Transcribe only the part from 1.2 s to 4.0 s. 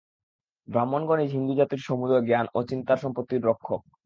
হিন্দুজাতির সমুদয় জ্ঞান ও চিন্তা-সম্পত্তির রক্ষক।